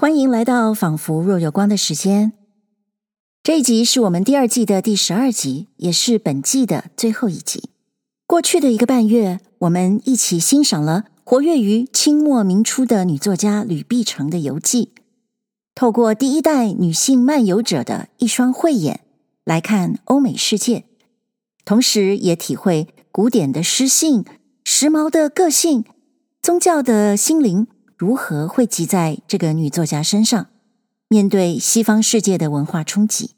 [0.00, 2.32] 欢迎来到仿佛若有光的时间。
[3.42, 7.70] 这一集是我们第二季的第十二集，也是本季的最后一集。
[8.24, 14.92] 过去的一个半月，我们一起欣赏了活跃于清末明初的女作家吕碧城的游记，
[15.74, 19.00] 透过第一代女性漫游者的一双慧眼
[19.44, 20.84] 来看欧美世界，
[21.64, 24.24] 同时也体会古典的诗性、
[24.62, 25.84] 时髦的个性、
[26.40, 27.66] 宗教的心灵。
[27.98, 30.46] 如何汇集在这个女作家身上，
[31.08, 33.32] 面对西方世界的文化冲击？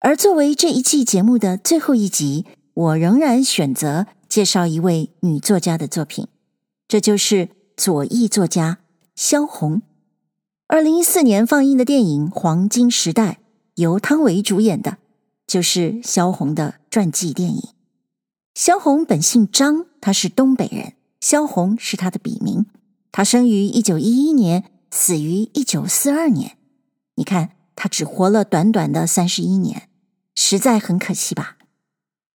[0.00, 2.44] 而作为这一季节目的最后一集，
[2.74, 6.26] 我仍然选择介绍一位女作家的作品，
[6.88, 8.78] 这就是左翼作家
[9.14, 9.82] 萧红。
[10.66, 13.30] 二零一四年放映的电影《黄金时代》，
[13.76, 14.98] 由汤唯主演的，
[15.46, 17.62] 就是萧红的传记电影。
[18.56, 22.66] 萧红本姓张，她是东北人，萧红是她的笔名。
[23.10, 26.56] 他生于一九一一年，死于一九四二年。
[27.16, 29.88] 你看，他只活了短短的三十一年，
[30.34, 31.56] 实在很可惜吧？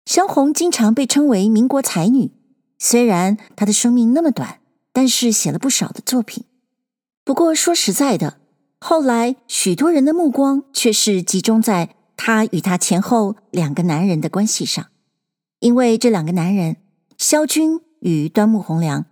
[0.06, 2.31] 萧红经常被称为民国才女，
[2.80, 4.59] 虽然她的生命那么短，
[4.92, 6.45] 但是写了不少的作品。
[7.23, 8.40] 不过说实在的，
[8.80, 14.88] 后来许多人的目光却是集中在她与她前后两个男人的关系上，
[15.59, 16.78] 因为这两个男人，
[17.17, 19.06] 萧军与端木蕻良。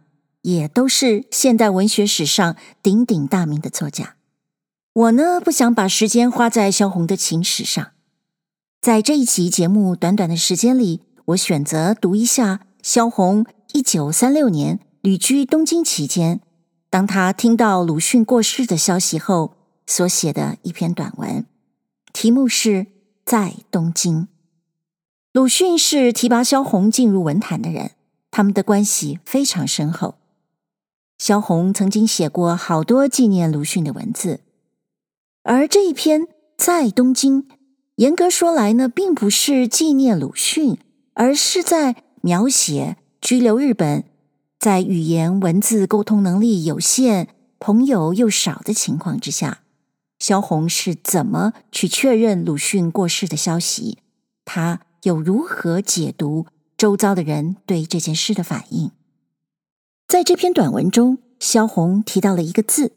[0.48, 4.16] 也都是现代文学史上鼎鼎大名的作家。
[4.94, 7.92] 我呢，不想把时间花在萧红的情史上。
[8.80, 16.40] 在这一期节目短短的时间里，我选择读一下萧红一九三六年旅居东京期间，
[16.90, 21.46] 当他听到鲁迅过世的消息后所写的一篇短文，
[22.14, 22.70] 题目是
[23.26, 24.22] 《在东京》。
[25.34, 27.92] 鲁迅是提拔萧红进入文坛的人，
[28.32, 30.16] 他们的关系非常深厚。
[31.18, 34.42] 萧红曾经写过好多纪念鲁迅的文字，
[35.44, 37.48] 而这一篇在东京，
[37.96, 40.78] 严格说来呢，并不是纪念鲁迅，
[41.14, 44.04] 而是在描写居留日本，
[44.60, 49.62] 在语言文字沟通能力有限、朋友又少的情况之下，
[50.20, 53.98] 萧红是怎么去确认鲁迅过世的消息，
[54.46, 56.46] 他又如何解读
[56.78, 58.92] 周遭的人对这件事的反应。
[60.08, 62.94] 在这篇短文中，萧红提到了一个字，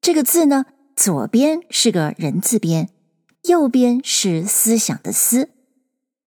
[0.00, 2.88] 这个字呢，左边是个人字边，
[3.48, 5.50] 右边是思想的思，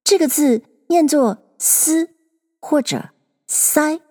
[0.04, 2.10] 这个字念作“思”
[2.60, 3.12] 或者
[3.48, 4.02] “塞”。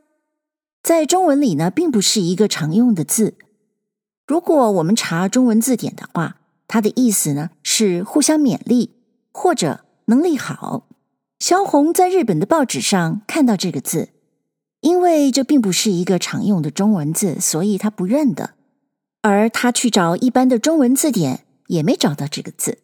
[0.82, 3.34] 在中文里呢，并不是一个常用的字。
[4.26, 8.94] 如果我们查中文字典的话，它的意思呢是互相勉励
[9.30, 10.88] 或者能力好。
[11.38, 14.08] 萧红在日本的报纸上看到这个字。
[14.80, 18.54] 因为这并不是一个常用的中文字，所以他不认得。
[19.22, 22.78] 而他去找一般的中文字典，也没找到这个字。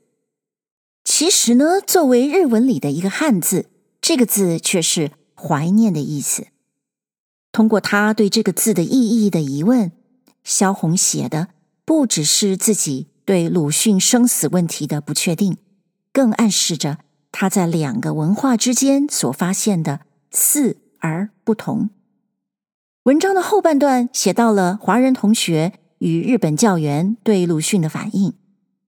[1.05, 3.67] 其实呢，作为日文里的一个汉字，
[4.01, 6.49] 这个字却是怀念的意思。
[7.53, 9.93] 通过他对这个字的意义的疑问，
[10.43, 11.49] 萧红写的
[11.85, 15.59] 不只是自己对鲁迅生死问题的不确定，
[16.13, 16.99] 更暗示着
[17.31, 20.01] 他在两个文化之间所发现的
[20.33, 21.91] 似而不同。
[23.03, 28.33] 文章的后半段写到了华人同学与日本教员对鲁迅的反应，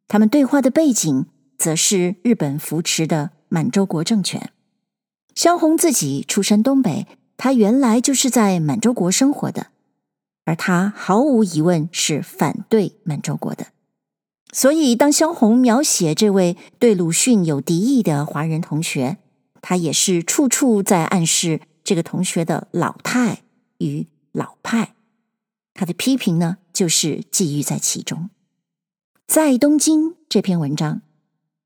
[0.09, 1.27] 他们对话的背景
[1.59, 4.51] 则是日本扶持的满洲国政权。
[5.35, 7.07] 萧红自己出身东北，
[7.37, 9.67] 他原来就是在满洲国生活的，
[10.47, 13.67] 而他毫无疑问是反对满洲国的。
[14.53, 19.19] 所以，当萧红描写这位对鲁迅有敌意的华人同学，
[19.61, 21.61] 他也是处处在暗示。
[21.87, 23.45] 这个同学的老态
[23.79, 24.97] 与老派，
[25.73, 28.29] 他的批评呢，就是寄寓在其中。
[29.29, 31.03] 在东京这篇文章，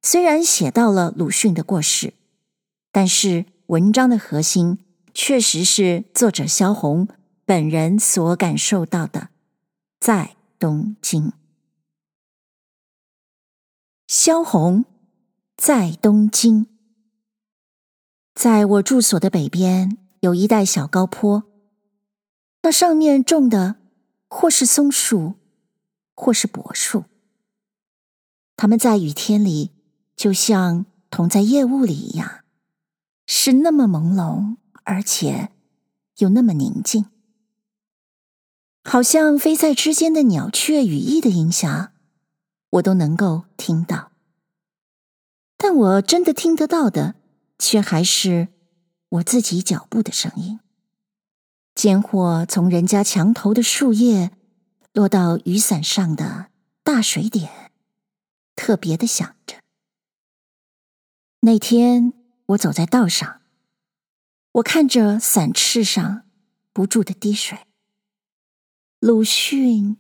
[0.03, 2.13] 虽然写到了鲁迅的过世，
[2.93, 4.79] 但是文章的核心
[5.15, 7.09] 确实是作者萧红
[7.47, 9.31] 本人所感受到的。
[9.99, 11.33] 在东京，
[14.07, 14.85] 萧红
[15.57, 16.67] 在东京，
[18.35, 19.97] 在我住所的北边。
[20.21, 21.45] 有一带小高坡，
[22.63, 23.77] 那上面种的
[24.29, 25.37] 或是松树，
[26.15, 27.05] 或是柏树。
[28.55, 29.71] 它们在雨天里
[30.15, 32.45] 就像同在夜雾里一样，
[33.27, 35.49] 是那么朦胧，而且
[36.19, 37.07] 又那么宁静，
[38.85, 41.93] 好像飞在之间的鸟雀羽翼的音响，
[42.69, 44.13] 我都能够听到。
[45.57, 47.15] 但我真的听得到的，
[47.59, 48.49] 却还是。
[49.11, 50.61] 我自己脚步的声音，
[51.75, 54.31] 间或从人家墙头的树叶
[54.93, 56.51] 落到雨伞上的
[56.85, 57.73] 大水点，
[58.55, 59.57] 特别的响着。
[61.41, 62.13] 那天
[62.47, 63.41] 我走在道上，
[64.53, 66.29] 我看着伞翅上
[66.73, 67.59] 不住的滴水。
[69.01, 69.97] 鲁迅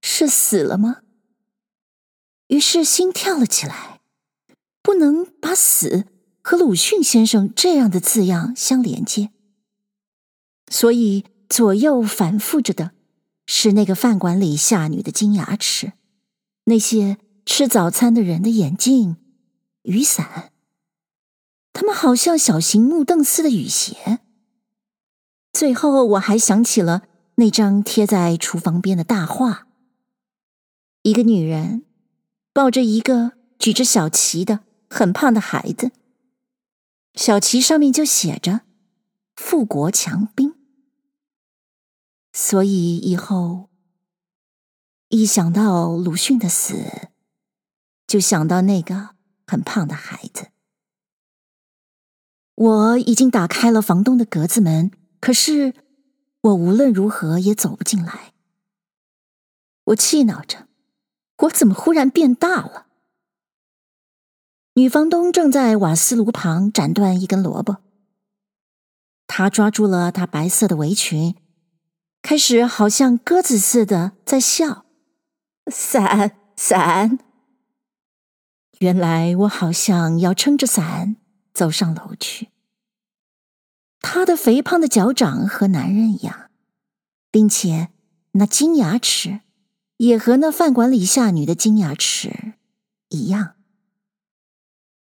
[0.00, 1.02] 是死了吗？
[2.48, 4.00] 于是心跳了起来，
[4.82, 6.06] 不能把死
[6.42, 9.30] 和鲁迅先生这样的字样相连接，
[10.68, 12.90] 所以左右反复着的
[13.46, 15.92] 是那个饭馆里下女的金牙齿，
[16.64, 17.16] 那些
[17.46, 19.16] 吃早餐的人的眼镜、
[19.82, 20.52] 雨伞，
[21.72, 24.20] 他们好像小型木凳似的雨鞋。
[25.52, 27.04] 最后我还想起了。
[27.36, 29.66] 那张贴在厨房边的大画，
[31.00, 31.82] 一个女人
[32.52, 34.60] 抱着一个举着小旗的
[34.90, 35.92] 很胖的孩子，
[37.14, 38.62] 小旗上面就写着
[39.36, 40.54] “富国强兵”。
[42.32, 43.70] 所以以后
[45.08, 47.10] 一想到鲁迅的死，
[48.06, 49.10] 就想到那个
[49.46, 50.48] 很胖的孩子。
[52.54, 55.74] 我已经打开了房东的格子门，可是。
[56.42, 58.32] 我无论如何也走不进来。
[59.84, 60.66] 我气恼着，
[61.36, 62.88] 我怎么忽然变大了？
[64.74, 67.76] 女房东正在瓦斯炉旁斩断一根萝卜，
[69.26, 71.34] 她抓住了她白色的围裙，
[72.22, 74.86] 开始好像鸽子似的在笑。
[75.70, 77.18] 伞，伞！
[78.78, 81.16] 原来我好像要撑着伞
[81.52, 82.48] 走上楼去。
[84.00, 86.50] 她的肥胖的脚掌和男人一样，
[87.30, 87.90] 并且
[88.32, 89.40] 那金牙齿
[89.98, 92.54] 也和那饭馆里下女的金牙齿
[93.10, 93.56] 一样。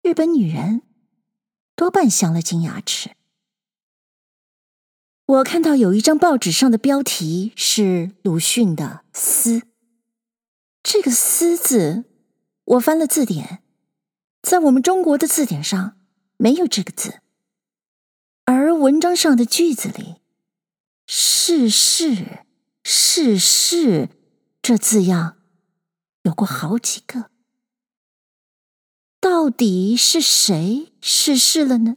[0.04, 0.82] 日本女人
[1.74, 3.12] 多半镶了金牙齿。
[5.24, 9.62] 我看到有一张报纸上的标题是鲁迅的“思”，
[10.84, 12.04] 这个“思”字，
[12.64, 13.62] 我翻了字典，
[14.42, 15.96] 在我们中国的字典上
[16.36, 17.22] 没有这个字。
[18.44, 20.16] 而文章上的句子里
[21.08, 22.44] ，“逝世，
[22.84, 24.10] 逝世”
[24.60, 25.38] 这字样
[26.24, 27.30] 有过好几个。
[29.24, 31.96] 到底是谁逝世了呢？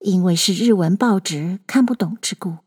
[0.00, 2.60] 因为是日文报纸看不懂之故。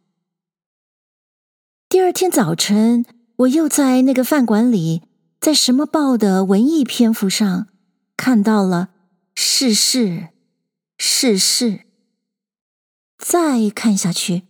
[1.90, 3.04] 第二天早晨，
[3.38, 5.02] 我又在那个饭馆里，
[5.40, 7.70] 在什么报的文艺篇幅上
[8.16, 8.90] 看到了
[9.34, 10.30] “逝世，
[11.00, 11.88] 逝世”。
[13.18, 14.44] 再看下去，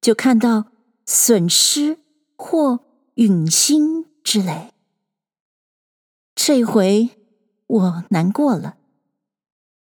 [0.00, 0.72] 就看到
[1.06, 2.00] 损失
[2.34, 2.80] 或
[3.14, 4.72] 陨星之类。
[6.34, 7.10] 这回
[7.70, 8.78] 我难过了，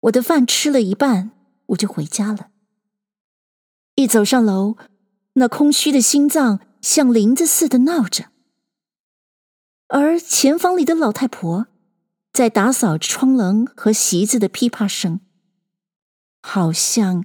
[0.00, 1.30] 我的饭吃了一半，
[1.66, 2.50] 我就回家了。
[3.94, 4.76] 一走上楼，
[5.34, 8.30] 那空虚的心脏像铃子似的闹着，
[9.86, 11.68] 而前房里的老太婆
[12.32, 15.20] 在打扫窗棱和席子的噼啪声，
[16.42, 17.24] 好像。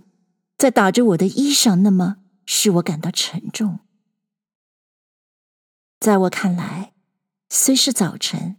[0.58, 3.80] 在打着我的衣裳，那么使我感到沉重。
[6.00, 6.94] 在我看来，
[7.50, 8.58] 虽是早晨，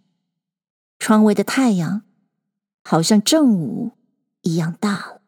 [1.04, 2.04] 窗外的太阳
[2.84, 3.98] 好像正午
[4.42, 5.22] 一样大了。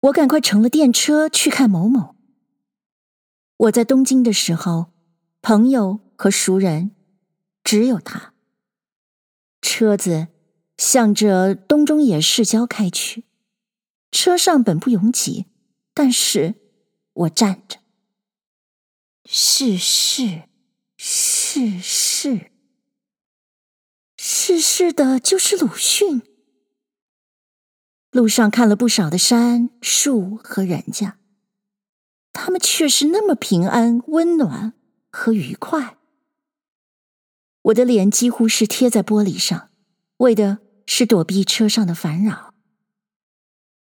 [0.00, 2.16] 我赶快乘了电车去看某某。
[3.58, 4.86] 我在东京的时候，
[5.42, 6.92] 朋友和熟人
[7.62, 8.32] 只有他。
[9.60, 10.28] 车子
[10.78, 13.24] 向着东中野市郊开去。
[14.10, 15.44] 车上本不拥挤，
[15.92, 16.54] 但是
[17.12, 17.80] 我站着。
[19.26, 20.44] 是是，
[20.96, 22.50] 是是，
[24.50, 26.22] 逝世的就是鲁迅。
[28.10, 31.18] 路上看了不少的山树和人家，
[32.32, 34.72] 他们却是那么平安、温暖
[35.10, 35.98] 和愉快。
[37.60, 39.68] 我的脸几乎是贴在玻璃上，
[40.16, 42.54] 为的是躲避车上的烦扰。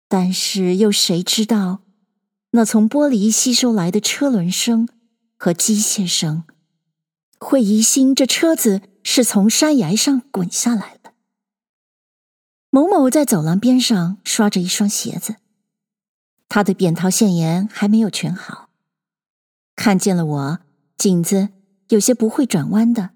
[0.06, 1.82] 但是又谁知道，
[2.52, 4.88] 那从玻璃吸收来的车轮声
[5.36, 6.44] 和机械声，
[7.40, 11.12] 会疑心这车子是从山崖上滚下来了。
[12.70, 15.36] 某某在走廊边上刷着一双鞋子，
[16.48, 18.70] 他的扁桃腺炎还没有全好，
[19.76, 20.58] 看见了我，
[20.96, 21.50] 颈子
[21.88, 23.10] 有些不会转弯的，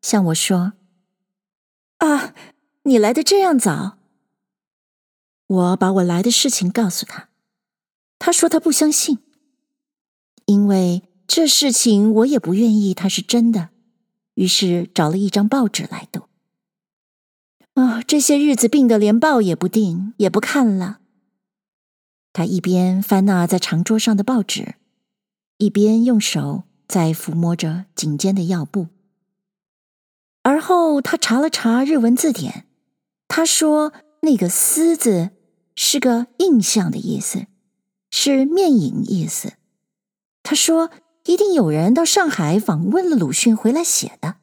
[0.00, 0.72] 向我说
[1.98, 2.34] ：“啊，
[2.84, 3.98] 你来的这样早。”
[5.46, 7.28] 我把我来的事情告诉他，
[8.18, 9.18] 他说他不相信，
[10.46, 13.68] 因为这事情我也不愿意他是真的，
[14.34, 16.22] 于是找了一张报纸来读。
[17.74, 21.00] 啊、这些日子病得连报也不订，也不看了。
[22.32, 24.74] 他一边翻那在长桌上的报纸，
[25.58, 28.88] 一边用手在抚摸着颈间的药布，
[30.42, 32.66] 而后他查了查日文字典，
[33.28, 35.30] 他说那个“思”字
[35.74, 37.46] 是个印象的意思，
[38.10, 39.54] 是面影意思。
[40.42, 40.90] 他说
[41.24, 44.36] 一定有人到上海访问了鲁迅回来写的。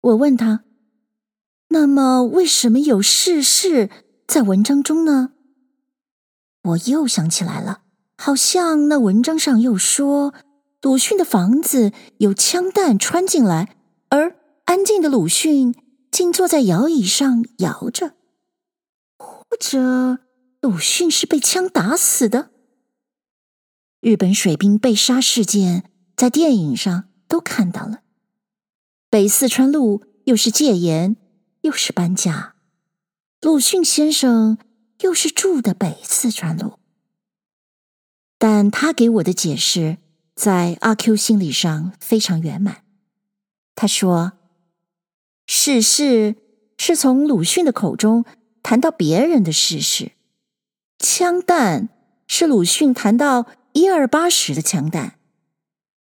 [0.00, 0.64] 我问他，
[1.68, 3.90] 那么为什么有“世事”
[4.26, 5.32] 在文章中呢？
[6.62, 7.82] 我又想起来了，
[8.16, 10.34] 好像那文章上又说
[10.82, 13.76] 鲁迅的房子有枪弹穿进来，
[14.10, 15.74] 而安静的鲁迅
[16.10, 18.14] 竟坐在摇椅上摇着，
[19.18, 20.18] 或者
[20.60, 22.50] 鲁迅是被枪打死的。
[24.00, 28.02] 日本水兵被杀事件在电影上都看到了，
[29.10, 31.16] 北四川路又是戒严
[31.62, 32.54] 又是搬家，
[33.40, 34.58] 鲁迅先生
[35.00, 36.78] 又是住的北四川路，
[38.38, 39.98] 但他给我的解释
[40.34, 42.84] 在阿 Q 心理上非常圆满。
[43.74, 44.32] 他说。
[45.50, 46.36] 世事
[46.76, 48.26] 是从鲁迅的口中
[48.62, 50.12] 谈到别人的世事，
[50.98, 51.88] 枪弹
[52.26, 53.46] 是鲁迅谈到
[53.78, 55.20] 一二八十的枪弹。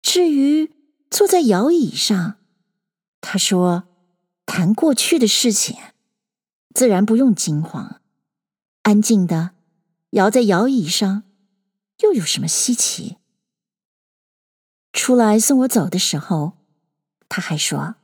[0.00, 0.72] 至于
[1.10, 2.36] 坐在摇椅上，
[3.20, 3.84] 他说
[4.46, 5.76] 谈过去的事情，
[6.74, 8.00] 自然不用惊慌，
[8.84, 9.50] 安静的
[10.12, 11.24] 摇在摇椅上，
[11.98, 13.18] 又有什么稀奇？
[14.94, 16.54] 出来送我走的时候，
[17.28, 17.96] 他还说。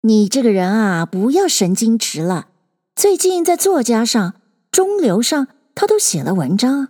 [0.00, 2.48] 你这个人啊，不要神经质了。
[2.96, 4.40] 最近在作家上、
[4.72, 5.46] 中流上，
[5.76, 6.88] 他都写了文章，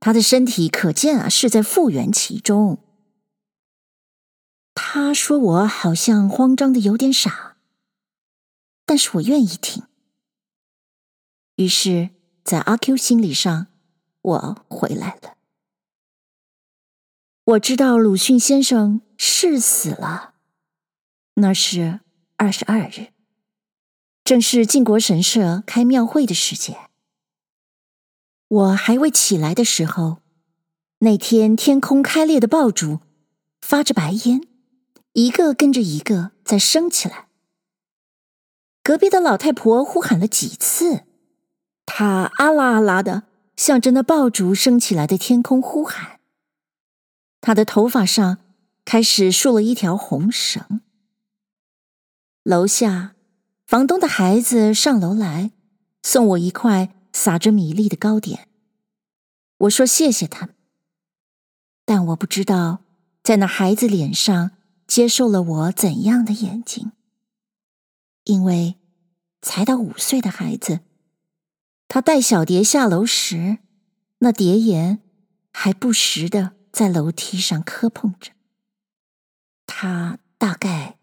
[0.00, 2.82] 他的身体可见啊是在复原其中。
[4.74, 7.56] 他说我好像慌张的有点傻，
[8.84, 9.84] 但是我愿意听。
[11.54, 12.10] 于是，
[12.42, 13.68] 在阿 Q 心理上，
[14.22, 15.36] 我回来了。
[17.44, 20.34] 我知道鲁迅先生是死了，
[21.34, 22.00] 那是。
[22.42, 23.08] 二十二日，
[24.24, 26.89] 正是靖国神社开庙会的时间。
[28.50, 30.18] 我还未起来的时候，
[30.98, 32.98] 那天天空开裂的爆竹
[33.60, 34.40] 发着白烟，
[35.12, 37.28] 一个跟着一个在升起来。
[38.82, 41.04] 隔壁的老太婆呼喊了几次，
[41.86, 43.22] 她啊啦啊啦的
[43.56, 46.18] 向着那爆竹升起来的天空呼喊。
[47.40, 48.38] 她的头发上
[48.84, 50.80] 开始束了一条红绳。
[52.42, 53.14] 楼下，
[53.64, 55.52] 房东的孩子上楼来
[56.02, 58.48] 送我一块撒着米粒的糕点。
[59.58, 60.54] 我说谢谢他们，
[61.84, 62.84] 但我不知道
[63.22, 64.52] 在那孩子脸上
[64.86, 66.92] 接受了我怎样的眼睛，
[68.24, 68.76] 因为
[69.42, 70.80] 才到五岁的孩子，
[71.88, 73.58] 他带小蝶下楼时，
[74.18, 75.00] 那蝶眼
[75.52, 78.32] 还不时的在楼梯上磕碰着。
[79.66, 80.96] 他大概。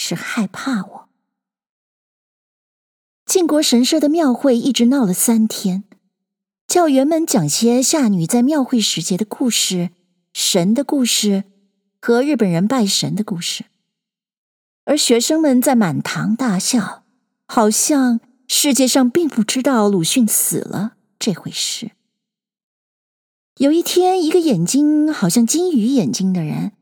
[0.00, 1.07] 是害怕我。
[3.28, 5.84] 靖国神社的庙会一直闹了三天，
[6.66, 9.90] 教员们讲些夏女在庙会时节的故事、
[10.32, 11.44] 神的故事
[12.00, 13.66] 和日本人拜神的故事，
[14.86, 17.04] 而学生们在满堂大笑，
[17.46, 21.90] 好像世界上并不知道鲁迅死了这回事。
[23.58, 26.72] 有一天，一个眼睛好像金鱼眼睛的人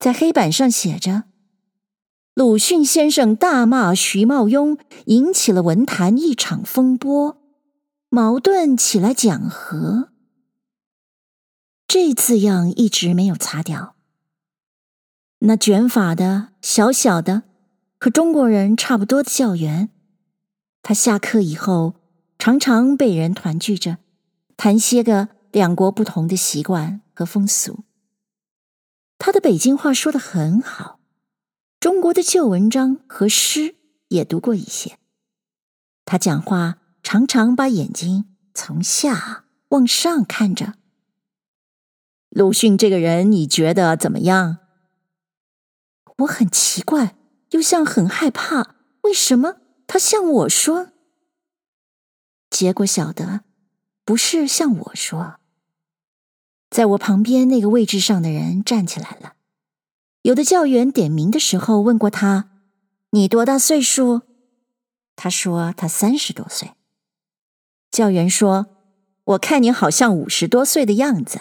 [0.00, 1.22] 在黑板上写着。
[2.34, 4.76] 鲁迅先生大骂徐茂庸，
[5.06, 7.40] 引起了文坛一场风波，
[8.08, 10.08] 矛盾起来讲和。
[11.86, 13.94] 这字样一直没有擦掉。
[15.40, 17.44] 那卷发的小小的，
[18.00, 19.90] 和中国人差不多的教员，
[20.82, 21.94] 他下课以后
[22.36, 23.98] 常常被人团聚着，
[24.56, 27.84] 谈些个两国不同的习惯和风俗。
[29.18, 30.98] 他的北京话说得很好。
[31.84, 33.74] 中国的旧文章和诗
[34.08, 34.98] 也读过一些。
[36.06, 40.76] 他讲话常常把眼睛从下往上看着。
[42.30, 44.60] 鲁迅这个人，你觉得怎么样？
[46.20, 47.18] 我很奇怪，
[47.50, 48.76] 又像很害怕。
[49.02, 50.92] 为什么他向我说？
[52.48, 53.42] 结果晓得，
[54.06, 55.38] 不是向我说。
[56.70, 59.34] 在我旁边那个位置上的人站起来了。
[60.24, 62.48] 有的教员点名的时候问过他
[63.12, 64.22] ：“你多大岁数？”
[65.16, 66.72] 他说：“他三十多岁。”
[67.92, 68.66] 教员说
[69.24, 71.40] ：“我看你好像五十多岁的样子，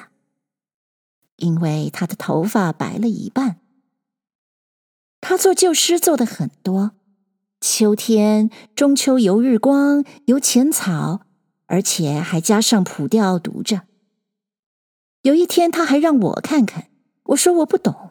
[1.37, 3.61] 因为他的头发白了一半。
[5.21, 6.91] 他做旧诗做的很多，
[7.61, 11.21] 秋天、中秋游日光、游浅草，
[11.67, 13.83] 而且还加上谱调读着。
[15.21, 16.89] 有一天他还让我看看，
[17.27, 18.09] 我说我不懂。”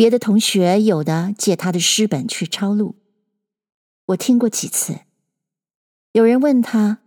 [0.00, 2.96] 别的同学有的借他的诗本去抄录，
[4.06, 5.00] 我听过几次。
[6.12, 7.00] 有人问他：“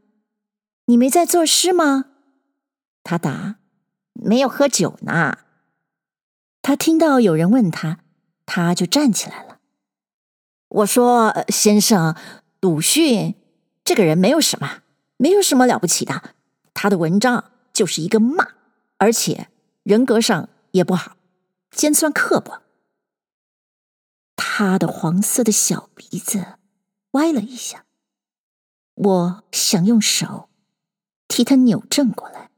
[0.86, 2.06] 你没在作诗吗？”
[3.04, 3.56] 他答
[4.14, 5.40] ：“没有喝酒呢。”
[6.62, 8.02] 他听到有人问他，
[8.46, 9.58] 他就站起来了。
[10.68, 12.16] 我说：“先生，
[12.62, 13.34] 鲁迅
[13.84, 14.84] 这个人没有什么，
[15.18, 16.36] 没有什么了不起的。
[16.76, 18.50] 他的文章就是一个骂，
[18.98, 19.48] 而且
[19.82, 21.18] 人格上也不好，
[21.72, 22.60] 尖酸刻薄。”
[24.56, 26.60] 他的黄色的小鼻子
[27.14, 27.88] 歪了一下，
[28.94, 30.48] 我想用手
[31.28, 32.52] 替他扭正过来。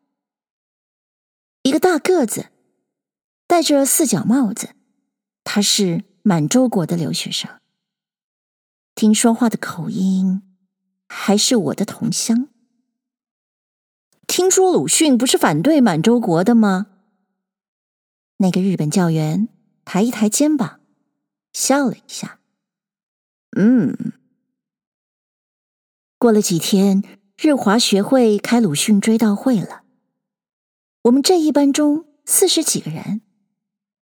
[1.64, 2.48] 一个大个子，
[3.48, 4.76] 戴着四角帽子，
[5.46, 7.50] 他是满洲国的留学生。
[8.94, 10.42] 听说话的口音
[11.08, 12.50] 还是我的同乡。
[14.28, 16.88] 听说鲁迅不是反对满洲国的吗？
[18.40, 19.48] 那个日本教员
[19.86, 20.82] 抬一抬肩膀，
[21.56, 22.42] 笑了一下。
[23.56, 24.12] 嗯。
[26.18, 27.02] 过了几天，
[27.38, 29.84] 日华学会开鲁迅追悼会了。
[31.04, 33.22] 我们这一班中四十几个人，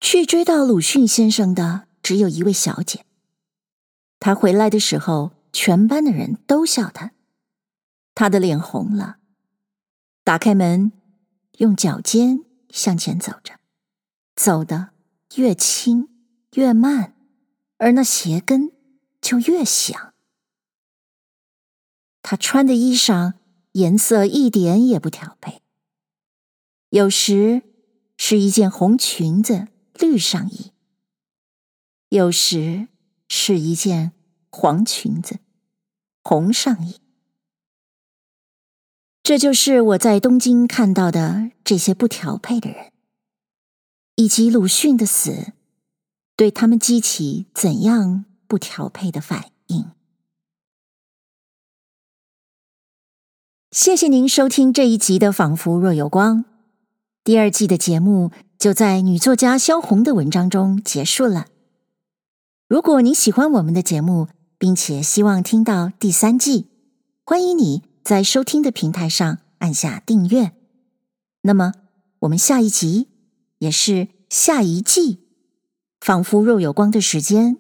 [0.02, 3.06] 去追悼鲁迅先生的只有一位小姐。
[4.20, 7.14] 她回来的时候，全班的人都笑她，
[8.14, 9.20] 她的脸红了，
[10.26, 10.92] 打开门，
[11.60, 13.54] 用脚尖向前走着，
[14.36, 14.90] 走得
[15.36, 16.10] 越轻
[16.56, 17.14] 越慢，
[17.78, 18.72] 而那鞋跟
[19.22, 20.14] 就越响。
[22.22, 23.34] 她穿的衣裳
[23.74, 25.62] 颜色一点也不调配。
[26.90, 27.62] 有时
[28.18, 30.72] 是一件红裙子、绿上衣；
[32.10, 32.88] 有时
[33.28, 34.14] 是一件
[34.50, 35.40] 黄裙子、
[36.24, 37.00] 红上衣。
[39.22, 42.94] 这就是我在东京看到的这些不调配的人，
[44.16, 45.54] 以及鲁迅的死
[46.38, 49.88] 对他们激起怎样不调配的反应。
[53.72, 56.44] 谢谢您收听这一集的《仿佛若有光》。
[57.24, 61.48] 第二季的节目就在女作家萧红的文章中结束了。
[62.68, 64.28] 如果你喜欢我们的节目，
[64.60, 66.68] 并且希望听到第三季，
[67.26, 70.54] 欢迎你在收听的平台上按下订阅。
[71.42, 71.74] 那么，
[72.20, 73.08] 我们下一集
[73.58, 75.27] 也是下一季，
[76.00, 77.58] 仿佛若有光的时间，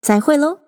[0.00, 0.63] 再会喽。